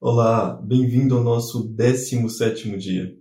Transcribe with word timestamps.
Olá, 0.00 0.54
bem-vindo 0.62 1.16
ao 1.16 1.24
nosso 1.24 1.74
17º 1.74 2.78
dia. 2.78 3.18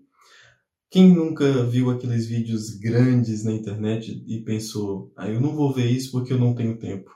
Quem 0.92 1.12
nunca 1.12 1.64
viu 1.64 1.90
aqueles 1.90 2.28
vídeos 2.28 2.70
grandes 2.70 3.44
na 3.44 3.52
internet 3.52 4.24
e 4.28 4.44
pensou, 4.44 5.12
ah, 5.18 5.28
eu 5.28 5.42
não 5.42 5.56
vou 5.56 5.74
ver 5.74 5.90
isso 5.90 6.12
porque 6.12 6.32
eu 6.32 6.38
não 6.38 6.54
tenho 6.54 6.78
tempo. 6.78 7.10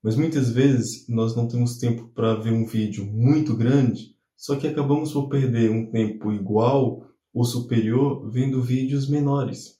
Mas 0.00 0.14
muitas 0.14 0.48
vezes 0.48 1.08
nós 1.08 1.34
não 1.34 1.48
temos 1.48 1.76
tempo 1.78 2.06
para 2.14 2.36
ver 2.36 2.52
um 2.52 2.64
vídeo 2.64 3.04
muito 3.04 3.56
grande, 3.56 4.14
só 4.36 4.54
que 4.54 4.68
acabamos 4.68 5.12
por 5.12 5.28
perder 5.28 5.72
um 5.72 5.90
tempo 5.90 6.32
igual 6.32 7.04
ou 7.32 7.44
superior 7.44 8.30
vendo 8.30 8.62
vídeos 8.62 9.08
menores. 9.08 9.76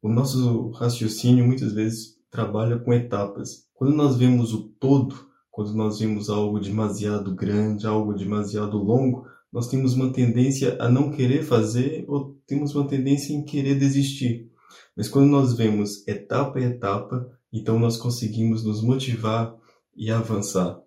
O 0.00 0.08
nosso 0.08 0.70
raciocínio 0.70 1.44
muitas 1.46 1.74
vezes 1.74 2.16
trabalha 2.30 2.78
com 2.78 2.94
etapas. 2.94 3.68
Quando 3.74 3.94
nós 3.94 4.16
vemos 4.16 4.54
o 4.54 4.70
todo, 4.80 5.35
quando 5.56 5.72
nós 5.72 6.00
vemos 6.00 6.28
algo 6.28 6.60
demasiado 6.60 7.34
grande, 7.34 7.86
algo 7.86 8.12
demasiado 8.12 8.76
longo, 8.76 9.26
nós 9.50 9.66
temos 9.68 9.94
uma 9.94 10.12
tendência 10.12 10.76
a 10.78 10.86
não 10.86 11.10
querer 11.10 11.42
fazer 11.44 12.04
ou 12.08 12.38
temos 12.46 12.74
uma 12.74 12.86
tendência 12.86 13.32
em 13.32 13.42
querer 13.42 13.76
desistir. 13.76 14.50
Mas 14.94 15.08
quando 15.08 15.30
nós 15.30 15.56
vemos 15.56 16.06
etapa 16.06 16.58
a 16.58 16.62
etapa, 16.62 17.26
então 17.50 17.78
nós 17.78 17.96
conseguimos 17.96 18.62
nos 18.62 18.82
motivar 18.82 19.56
e 19.96 20.10
avançar. 20.10 20.78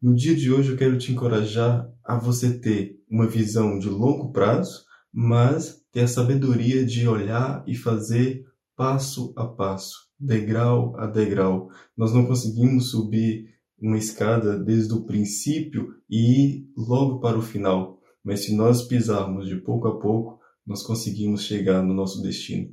No 0.00 0.16
dia 0.16 0.34
de 0.34 0.50
hoje 0.50 0.70
eu 0.70 0.78
quero 0.78 0.96
te 0.96 1.12
encorajar 1.12 1.86
a 2.02 2.16
você 2.16 2.58
ter 2.58 2.98
uma 3.10 3.26
visão 3.26 3.78
de 3.78 3.90
longo 3.90 4.32
prazo, 4.32 4.86
mas 5.12 5.82
ter 5.92 6.00
a 6.00 6.08
sabedoria 6.08 6.86
de 6.86 7.06
olhar 7.06 7.62
e 7.66 7.74
fazer 7.76 8.46
passo 8.74 9.34
a 9.36 9.46
passo, 9.46 10.08
degrau 10.18 10.96
a 10.96 11.06
degrau. 11.06 11.68
Nós 11.94 12.14
não 12.14 12.24
conseguimos 12.24 12.92
subir 12.92 13.54
uma 13.80 13.98
escada 13.98 14.58
desde 14.58 14.92
o 14.94 15.04
princípio 15.04 15.94
e 16.08 16.44
ir 16.44 16.70
logo 16.76 17.20
para 17.20 17.38
o 17.38 17.42
final. 17.42 18.00
Mas 18.24 18.44
se 18.44 18.54
nós 18.54 18.82
pisarmos 18.82 19.46
de 19.46 19.56
pouco 19.56 19.88
a 19.88 19.98
pouco, 19.98 20.40
nós 20.66 20.82
conseguimos 20.82 21.42
chegar 21.42 21.82
no 21.82 21.94
nosso 21.94 22.22
destino. 22.22 22.70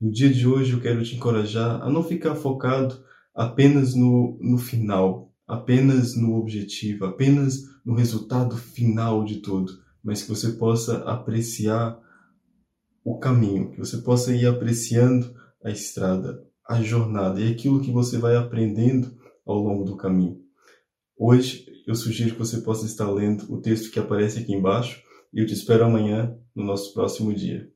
No 0.00 0.10
dia 0.10 0.32
de 0.32 0.46
hoje 0.46 0.72
eu 0.72 0.80
quero 0.80 1.02
te 1.02 1.16
encorajar 1.16 1.82
a 1.82 1.90
não 1.90 2.02
ficar 2.02 2.34
focado 2.34 3.02
apenas 3.34 3.94
no, 3.94 4.38
no 4.40 4.56
final, 4.58 5.32
apenas 5.46 6.16
no 6.16 6.36
objetivo, 6.36 7.04
apenas 7.04 7.62
no 7.84 7.94
resultado 7.94 8.56
final 8.56 9.24
de 9.24 9.40
tudo, 9.40 9.72
mas 10.02 10.22
que 10.22 10.28
você 10.28 10.52
possa 10.52 10.98
apreciar 11.04 11.98
o 13.04 13.18
caminho, 13.18 13.70
que 13.70 13.78
você 13.78 13.98
possa 13.98 14.34
ir 14.34 14.46
apreciando 14.46 15.34
a 15.62 15.70
estrada, 15.70 16.42
a 16.66 16.82
jornada 16.82 17.40
e 17.40 17.50
aquilo 17.50 17.80
que 17.80 17.90
você 17.90 18.16
vai 18.16 18.36
aprendendo 18.36 19.14
ao 19.44 19.58
longo 19.58 19.84
do 19.84 19.96
caminho. 19.96 20.43
Hoje 21.16 21.64
eu 21.86 21.94
sugiro 21.94 22.32
que 22.32 22.38
você 22.38 22.60
possa 22.60 22.86
estar 22.86 23.08
lendo 23.08 23.44
o 23.52 23.60
texto 23.60 23.90
que 23.92 24.00
aparece 24.00 24.40
aqui 24.40 24.52
embaixo 24.52 25.00
e 25.32 25.40
eu 25.40 25.46
te 25.46 25.54
espero 25.54 25.84
amanhã 25.84 26.36
no 26.54 26.64
nosso 26.64 26.92
próximo 26.92 27.32
dia. 27.32 27.68